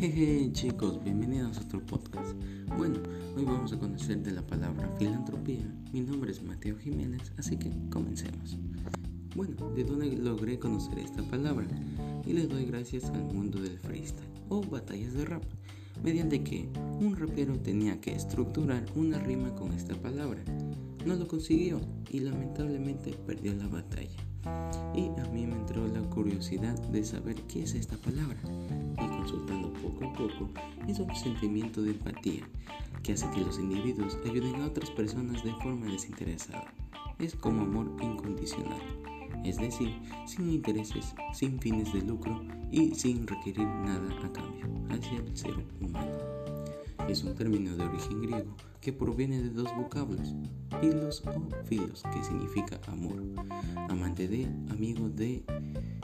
[0.00, 2.36] Hey chicos, bienvenidos a otro podcast.
[2.76, 3.00] Bueno,
[3.36, 5.64] hoy vamos a conocer de la palabra filantropía.
[5.92, 8.56] Mi nombre es Mateo Jiménez, así que comencemos.
[9.34, 11.66] Bueno, ¿de dónde logré conocer esta palabra?
[12.24, 15.42] Y le doy gracias al mundo del freestyle o batallas de rap,
[16.04, 16.68] mediante que
[17.00, 20.44] un rapero tenía que estructurar una rima con esta palabra.
[21.06, 24.27] No lo consiguió y lamentablemente perdió la batalla.
[24.94, 28.38] Y a mí me entró la curiosidad de saber qué es esta palabra
[28.92, 30.50] y consultando poco a poco
[30.86, 32.48] es un sentimiento de empatía
[33.02, 36.72] que hace que los individuos ayuden a otras personas de forma desinteresada.
[37.18, 38.80] Es como amor incondicional,
[39.44, 39.94] es decir,
[40.26, 45.54] sin intereses, sin fines de lucro y sin requerir nada a cambio hacia el ser
[45.80, 46.57] humano.
[47.08, 50.34] Es un término de origen griego que proviene de dos vocablos,
[50.80, 53.22] filos o filos, que significa amor,
[53.88, 55.42] amante de, amigo de,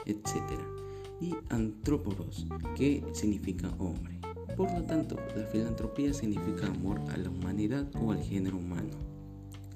[0.06, 0.74] etc
[1.20, 4.18] y antróporos, que significa hombre.
[4.56, 8.92] Por lo tanto, la filantropía significa amor a la humanidad o al género humano.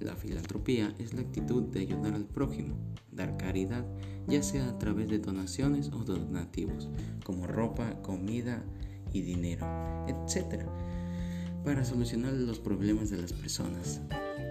[0.01, 2.77] La filantropía es la actitud de ayudar al prójimo,
[3.11, 3.85] dar caridad,
[4.29, 6.89] ya sea a través de donaciones o donativos,
[7.25, 8.63] como ropa, comida
[9.13, 9.67] y dinero,
[10.07, 10.65] etc.,
[11.69, 14.01] para solucionar los problemas de las personas.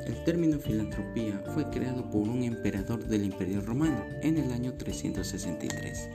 [0.05, 6.09] El término filantropía fue creado por un emperador del Imperio Romano en el año 363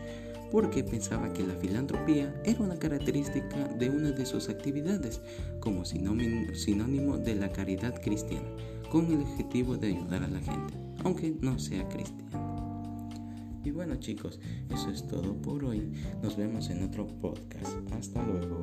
[0.53, 5.20] porque pensaba que la filantropía era una característica de una de sus actividades
[5.58, 8.48] como sinónimo de la caridad cristiana,
[8.89, 12.23] con el objetivo de ayudar a la gente, aunque no sea cristiano.
[13.64, 14.39] Y bueno chicos,
[14.70, 15.91] eso es todo por hoy.
[16.23, 17.73] Nos vemos en otro podcast.
[17.92, 18.61] Hasta luego.